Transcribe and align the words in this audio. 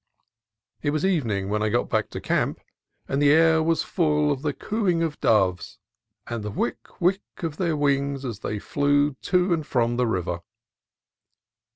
It 0.81 0.89
was 0.89 1.05
evening 1.05 1.49
when 1.49 1.61
I 1.61 1.69
got 1.69 1.87
back 1.87 2.09
to 2.09 2.19
camp, 2.19 2.59
and 3.07 3.21
the 3.21 3.29
air 3.29 3.61
was 3.61 3.83
full 3.83 4.31
of 4.31 4.41
the 4.41 4.51
cooing 4.51 5.03
of 5.03 5.19
doves 5.21 5.77
and 6.25 6.43
the 6.43 6.49
whick, 6.49 6.87
whick, 6.99 7.21
of 7.43 7.57
their 7.57 7.77
wings 7.77 8.25
as 8.25 8.39
they 8.39 8.57
flew 8.57 9.13
to 9.21 9.53
and 9.53 9.63
from 9.63 9.97
the 9.97 10.07
river. 10.07 10.39